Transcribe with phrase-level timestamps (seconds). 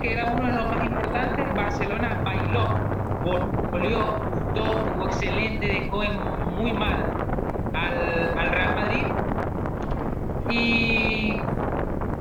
[0.00, 2.90] que era uno de los más importantes, Barcelona bailó,
[3.70, 6.02] volvió, gustó, jugó excelente, dejó
[6.42, 7.14] muy mal
[7.72, 9.20] al, Real Madrid.
[10.46, 11.58] Y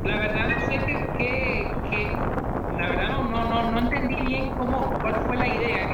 [0.04, 0.60] la verdad no
[1.18, 2.33] que, que
[2.76, 5.87] la verdad no, no, no, entendí bien cómo, cuál fue la idea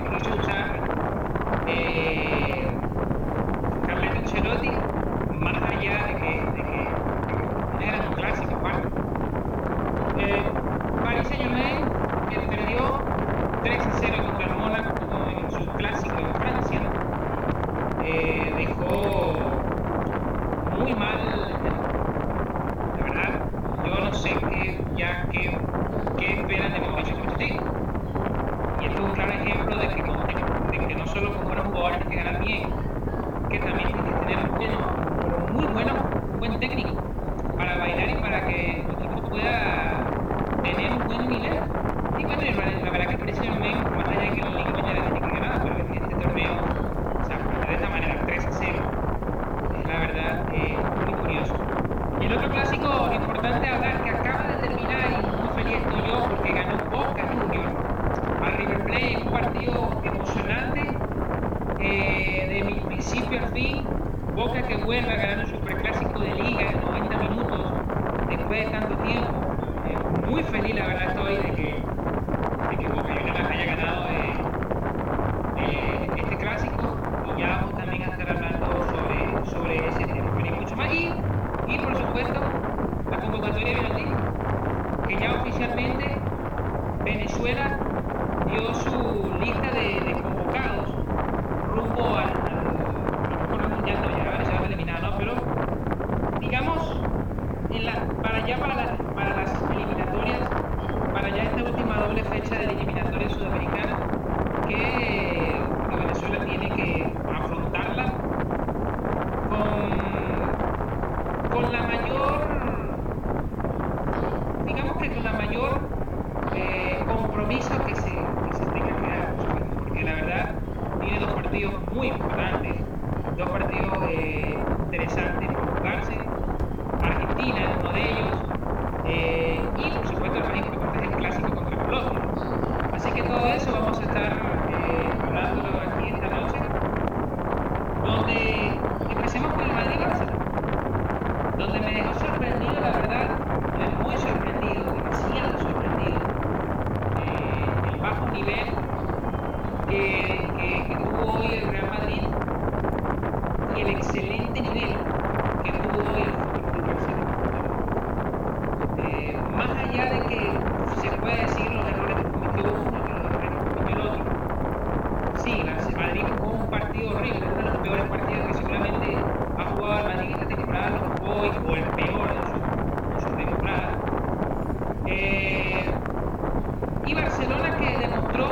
[177.24, 178.50] Barcelona que demostró,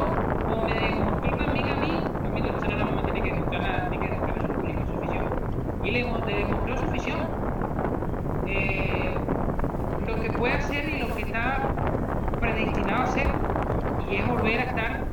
[0.48, 1.92] como me demostró una amiga a mí,
[2.26, 5.26] a mí Barcelona no vamos a que demostrar tiene que demostrar al público su afición.
[5.84, 7.20] Y le, demostró su afición
[8.48, 9.14] eh,
[10.08, 11.76] lo que puede hacer y lo que está
[12.40, 13.28] predestinado a hacer,
[14.10, 15.04] y es volver a estar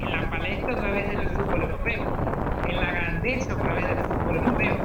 [0.00, 2.02] en la palestra a través del fútbol europeo,
[2.68, 4.76] en la grandeza a través del fútbol europeo.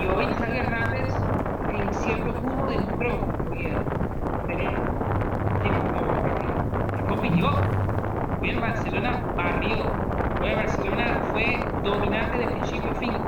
[0.00, 1.14] Y hoy Javier Hernández
[1.68, 3.35] en cierto punto demostró
[7.42, 7.76] barrió.
[8.40, 10.06] Hoy el Barcelona barrió.
[10.38, 13.25] Hoy el Barcelona fue dominante de principio a fin.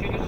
[0.00, 0.21] Через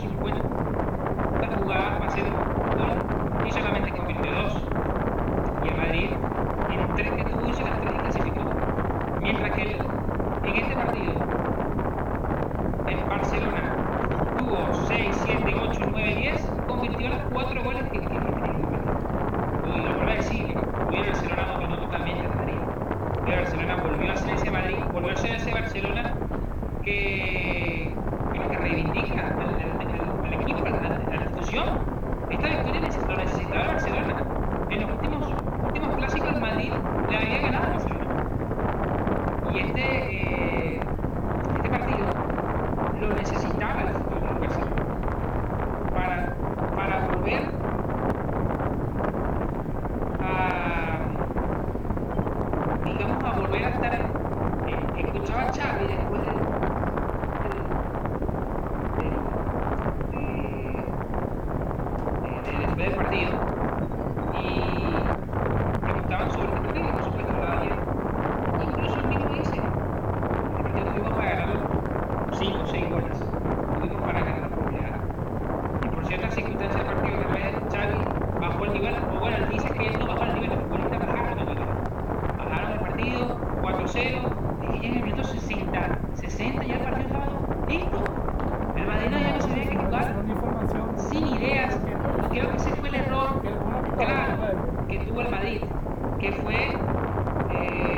[97.60, 97.93] day.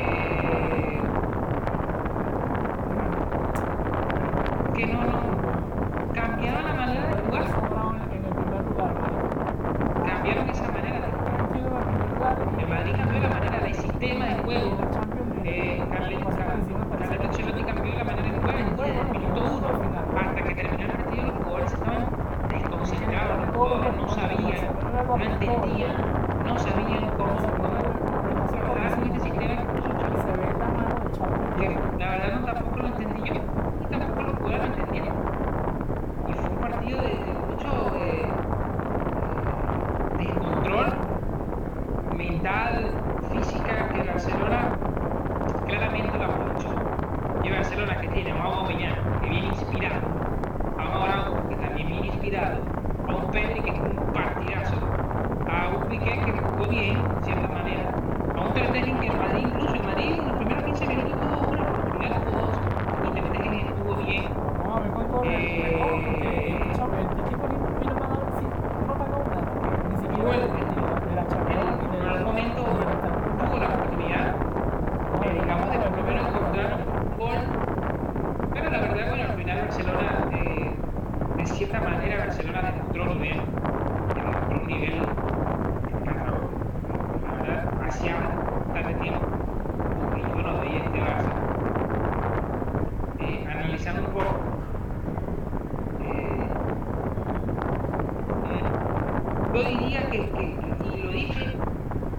[99.57, 101.67] yo diría que, que, que y lo dije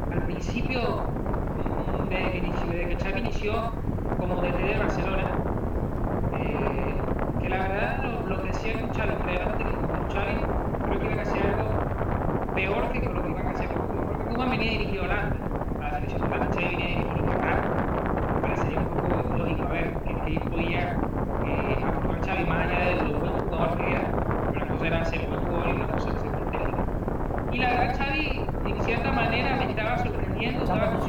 [0.10, 1.22] al principio,
[1.56, 3.84] mm, desde que, inició, desde que Xavi inició
[4.18, 5.46] como DT de Barcelona,
[6.32, 9.18] eh, que la verdad lo, lo que hacía con Xavi,
[9.58, 11.94] que con Xavi, creo que iban a hacer algo
[12.54, 14.06] peor que con lo que iban a hacer con Cuba.
[14.08, 16.88] Porque Cuba venía dirigido a Holanda, a la selección de Xavi venía
[27.58, 31.04] y la verdad Xavi, de cierta manera, me estaba sorprendiendo, estaba pues,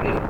[0.00, 0.29] Okay.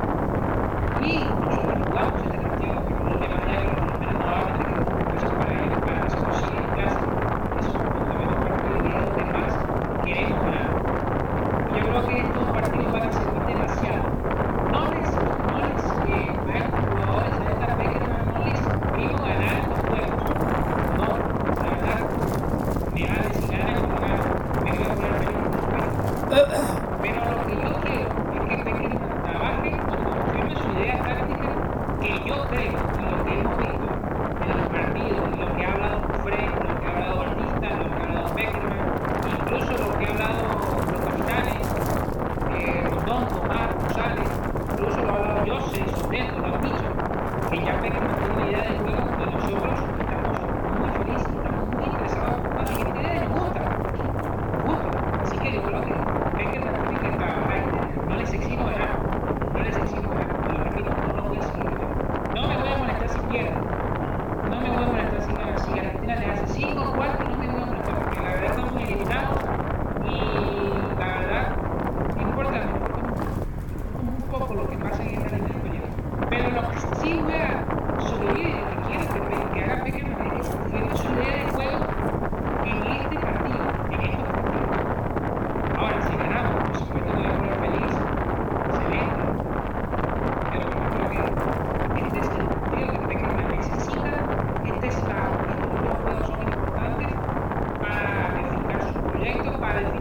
[99.71, 100.00] Right.